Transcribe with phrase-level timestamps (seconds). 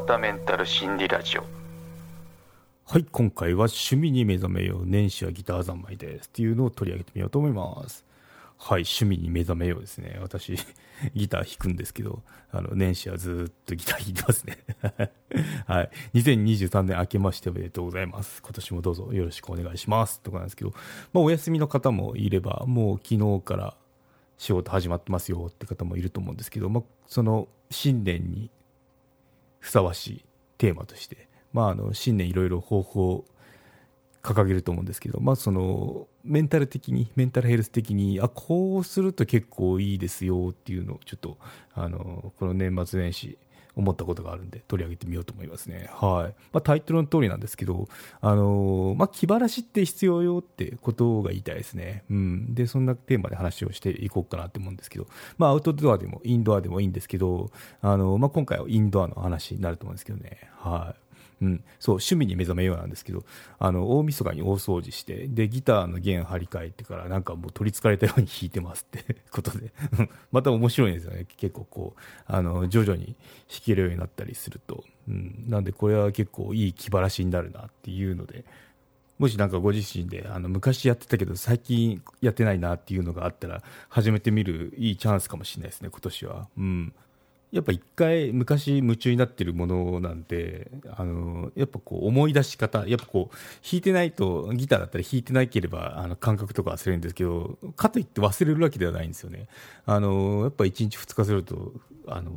[0.00, 1.44] 川田メンタル心理ラジオ。
[2.86, 8.04] はい今回は趣味に目覚めよう年始はギター三昧ですっていうのを取り上げてみようと思います。
[8.56, 10.18] はい趣味に目覚めようですね。
[10.22, 10.56] 私
[11.14, 14.58] ギター弾くんですけどあの年始はずっとギター弾いてますね。
[15.66, 15.90] はい。
[16.14, 18.40] 2023年明けましておめでとうございます。
[18.42, 20.72] 今年もどうぞよろしくお願いしますとかなんですけど、
[21.12, 23.76] まあ、お休みの方もいればもう昨日から
[24.38, 28.50] 仕事始まってますよって方もいると思うんですけど、まあ、その新年に
[29.60, 30.24] ふさわしい
[30.58, 33.24] テーマとして、まあ、あの新年いろいろ方法を
[34.22, 41.38] 掲げると思うんですけど、まあ、そのメンタル的にメンタルヘルス的にあこうすると結構いいですよっていうのをちょっと
[41.74, 43.38] あのこの年末年始
[43.76, 45.88] 思ったことがあるんで取り上げてみようと思いますね。
[45.92, 46.34] はい。
[46.52, 47.88] まあ、タイトルの通りなんですけど、
[48.20, 52.04] あのー、まあ、気晴らしって必要よってことが言いたいですね。
[52.10, 52.54] うん。
[52.54, 55.06] で、そんなテーマで話をしていこうかなと思うんですけど、
[55.38, 57.50] まあ、アウトドアでもインドアでもいいんですけど、
[57.82, 60.38] あのー、まあ、今回はインドアの話になると思うんですけどね。
[60.56, 61.09] はい。
[61.42, 63.24] うん、そう趣味に目覚めようなんですけど
[63.58, 69.72] あの大晦日に大掃除してでギターの弦張り替えてからなんかもう取りつかれたように弾いてますって ことで。
[70.32, 71.26] また面白いんですよね。
[71.36, 73.16] 結構こうあの徐々に
[73.48, 78.44] 弾けるようになったりすると、うん、なんでこれは結構いい気晴らしになるなっていうので
[79.18, 86.94] もしなんかご自身であの昔やってたけど最近やってないなっていうのがあったら始めてみるいいチャンスかもしれないですね今年は、うん、
[87.52, 93.36] やっぱ一回昔夢中になってるものなんで、あの、やっぱこう思い出し方、やっぱこう
[93.68, 99.48] 弾いてないと、ギターだったら弾いてなければあの感覚とか忘れるんですけど、かといって忘れるわけではないんですよね。
[99.84, 101.72] あの、やっぱ1日2日すると、
[102.06, 102.32] あの、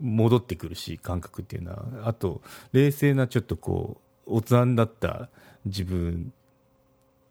[0.00, 1.86] 戻ってくるし、感覚っていうのは。
[2.04, 5.30] あと、冷静なちょっとこう、おつだった
[5.64, 6.32] 自分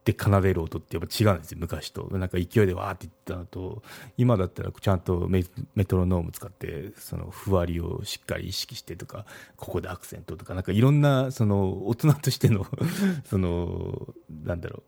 [0.05, 2.07] で奏でる音ってやっぱ違うんですよ、昔と。
[2.11, 3.81] なんか勢いでわーっていったのと、
[4.17, 5.43] 今だったらちゃんとメ
[5.85, 9.25] トロノーム使って、そのふわりをしっかり意識してとか、
[9.57, 12.67] ここでアクセントとか、なんかいろんな、その大人としての
[13.25, 14.13] その、
[14.43, 14.83] なんだろ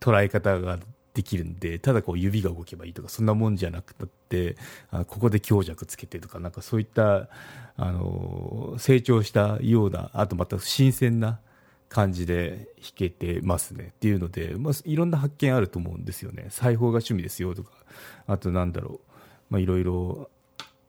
[0.00, 0.78] う、捉え方が
[1.12, 3.94] できるんで、ただこう指が動けばいいとか、そんなもんじゃなく
[4.30, 4.56] て、
[4.90, 7.28] あここで強弱つけてとか、なんかそういった、
[7.76, 11.40] あの、成長したような、あとまた新鮮な、
[11.90, 13.88] 感じで弾けてますね。
[13.90, 16.46] っていうので、まあ、いろんな発見あると思うんですよね。
[16.48, 17.72] 裁縫が趣味ですよとか
[18.26, 19.14] あとなんだろう、
[19.50, 20.30] まあ、いろいろ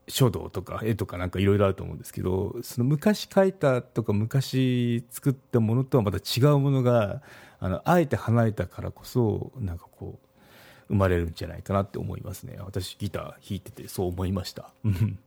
[0.08, 7.22] 書道とか絵とかなんかいろいろあると思うんですけどその昔描いたとか昔作ったものとはまた違うものが
[7.60, 10.31] あのあえて離れたからこそなんかこう
[10.92, 12.58] 生まれるんじゃないかなって思いますね。
[12.60, 14.74] 私ギター弾いててそう思いました。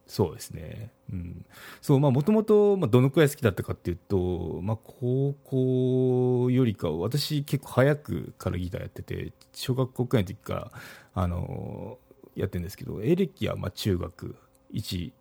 [0.06, 0.90] そうですね。
[1.10, 1.46] うん。
[1.80, 10.72] そう、まあもともと、まあどのくらい好きだったかっていうと、まあ高校よりか、私結構早くからギターやってて、小学校くらいの時から、
[11.14, 14.36] あのー、やってるんですけど、エレキはまあ中学
[14.74, 15.12] 1、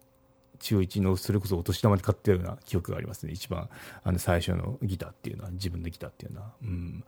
[0.59, 3.31] 中1のそれこそお年玉で買ったような記憶がありますね。
[3.31, 3.69] 一番、
[4.03, 6.51] あの最初のギターっていうのは、自分のギターっていうのは。
[6.61, 7.03] うん。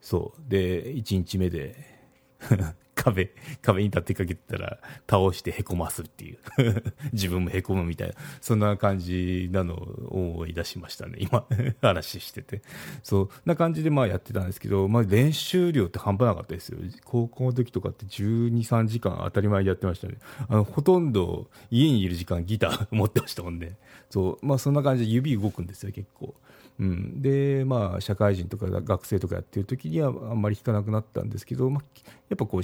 [0.00, 0.50] そう。
[0.50, 1.95] で、1日目で、
[2.38, 3.30] 呵 呵壁、
[3.62, 6.38] 壁に立てかけてたら倒してへこますっていう
[7.12, 11.46] 自分もへこむみたいな、そんな感じなのを思い出しましたね、今
[11.80, 12.62] 話してて。
[13.02, 16.78] そんな感じでまあやってたんですけど、まあ練習量って半端なかったですよ。
[17.04, 20.16] 高校の時とかって12、3時間当たり前でやってましたね。
[20.48, 23.76] あの、ほとんど家にいる時間ギター 持ってましたもんね。
[24.08, 26.34] そう、まあそんな感じで指動くんですよ、結構。
[26.78, 31.84] うん、でまあ社会人とか学生とかやってる時にはあんまり弾かなくなったんですけど、まあ、
[32.28, 32.62] やっぱこう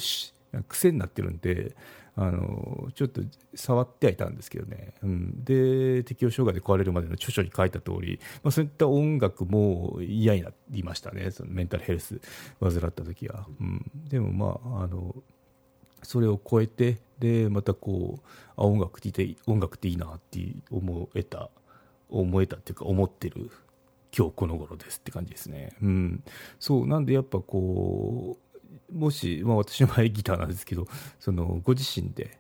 [0.69, 1.75] 癖になってるんで
[2.15, 3.23] あのちょっと
[3.55, 11.31] 触ってはいたんですけどね、うん、で適応障害で壊れるまでの著書に書いた通り、まあ、そういった音楽も嫌になりましたね。
[11.31, 12.21] そのメンタルヘルス
[12.61, 15.15] 患った時は、うん、でもまああの
[16.03, 20.41] それを超えてでまたこうあ音楽っていい音楽っていいなって
[20.71, 21.49] 思えた
[22.11, 23.51] 思えたっていうか思ってる
[24.17, 25.71] 今日この頃ですって感じですね。
[25.83, 26.23] うん。
[26.61, 28.42] そう、なんでやっぱこう、
[28.93, 30.87] もし、まあ私の場合ギターなんですけど、
[31.19, 32.39] その、ご自身で、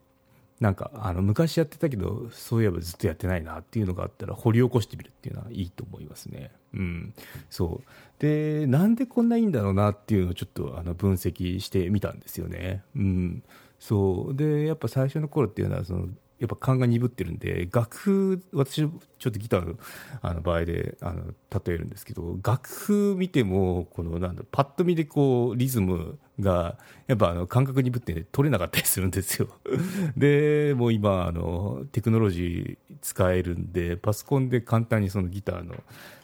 [0.60, 6.52] なんか、あの、昔やってたけど、そういえばずっとやってないなっていうのがあったら、掘り起こしてみるっていうのはいいと思いますね。
[6.74, 7.14] うん。
[7.50, 7.88] そう。
[8.20, 12.84] で、なんでこんないいんだろうなっていうのをちょっと、あの、分析してみたんですよね。
[12.94, 13.42] うん。
[13.80, 14.36] そう。
[14.36, 16.06] で、やっぱ最初の頃っていうのは、その、
[16.42, 18.90] やっぱ勘が鈍ってるんで楽譜私ちょっ
[19.20, 19.74] とギターの
[20.22, 21.22] あの場合であの
[21.64, 29.50] 例えるんですけど楽譜見てもこのなんだパッと見でこうリズムがやっぱあの感覚鈍って取れなかったりするんですよ。
[30.16, 35.76] でもう今あのテクノロジー使えるんでパソコンで簡単にそのギターの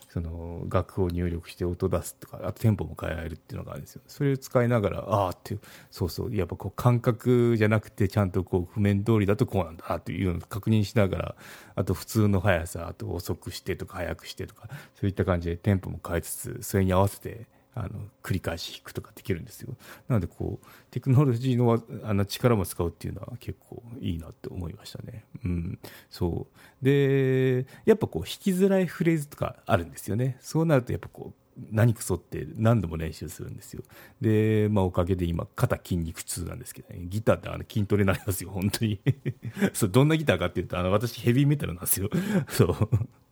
[0.09, 4.01] その楽譜を入力して音出すとかあとテンポも変えられるっていうのがあるんですよ。
[4.07, 5.57] それを使いながらああって
[5.91, 11.35] そうそうやっぱこう感覚じゃなくてちゃんとこう譜面通りだとこうなんだなというのを確認しながら
[11.75, 17.45] あと普通の速さあと遅くしてとか速くしてとかそういった感じでテンポも変えつつそれに合わせて
[17.75, 17.89] あの
[18.23, 19.75] 繰り返し弾くとかできるんですよ。
[20.07, 25.23] なのでこうテクノロジーのあの力も使うっていうのは結構いいなって思いましたね。
[25.45, 25.79] うん。
[26.09, 26.47] そ
[26.81, 26.85] う。
[26.85, 30.37] でやっぱこう弾きづらいフレーズとかあるんですよね。
[30.41, 33.83] そうなるとやっぱこう何くそって何度も練習するんですよ。
[34.21, 37.01] で、まあ、おかげで今肩筋肉痛なんですけどね。
[37.03, 38.99] ギターってあの筋トレになりますよ本当に。
[39.73, 42.09] そうどんなギターかっていうとあの私ヘビーメタルなんですよ。
[42.49, 42.89] そう。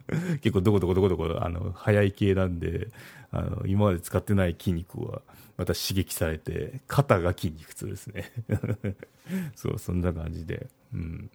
[0.41, 2.89] 結構どこどこどこどこあの速い系なんで
[3.31, 5.21] あの今まで使ってない筋肉は
[5.57, 8.31] また刺激されて肩が筋肉痛ですね。
[9.55, 11.29] そうそんな感じで、うん、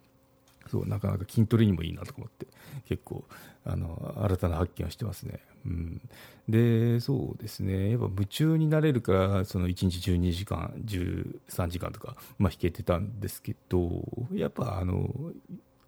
[0.67, 2.47] そうなかなか筋トレにもいいなと思って
[2.85, 3.25] 結構
[3.65, 6.01] あの新たな発見をしてますね、うん、
[6.49, 7.91] でそうですね。
[7.91, 14.03] やっぱ夢中になれるからその1日12時間13時間とか、まあ、弾けてたんですけど
[14.33, 15.13] やっぱあの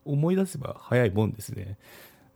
[0.04, 1.78] 思い出せば早いもんですね。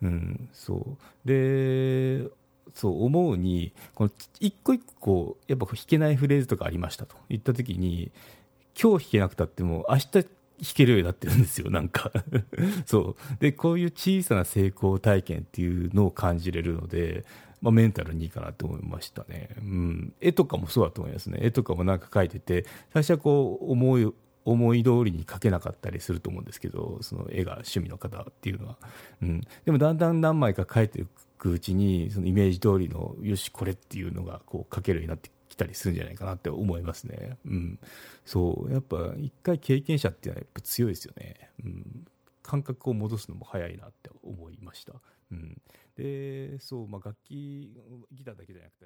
[0.02, 1.28] うん、そう。
[1.28, 2.30] で
[2.74, 7.16] そう思うにこの一個一個やっぱ弾けないフレーズとかありましたと。
[7.30, 8.12] 言った時に
[8.80, 10.24] 今日弾けなくたっても明日弾
[10.74, 12.12] けるようになってるんですよなんか。
[12.86, 13.38] そう。
[13.40, 17.26] でこういう小さな成功体験っていうのを感じれるので、
[17.62, 21.40] まあ、メンタルにいいかなと思いましたね、うん、絵とかもそうだと思いますね。
[21.42, 24.14] 絵とかもなんか描いてて最初はこう思い
[24.50, 28.78] 思い通りに描けなかったりすると思うんですけどその絵が趣味の方っていうのは、
[29.22, 31.06] うん、でもだんだん何枚か描いてい
[31.38, 37.80] くうちにそのイメージ通りのよしこれっていうのがこう描けるようになってきたりするんじゃないかなって思いますね、うん、
[38.26, 38.72] そう。
[38.72, 42.08] やっぱ一回経験者っていうのはやっぱ強いですよね、うん、
[42.42, 44.94] 感覚を戻すのも早いなって思いました、
[45.32, 45.62] うん、
[45.96, 47.72] でそう、まあ、楽器
[48.12, 48.86] ギターだけじゃなくて